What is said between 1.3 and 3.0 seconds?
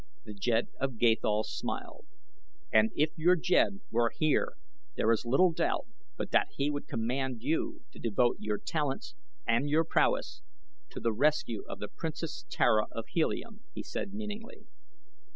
smiled. "And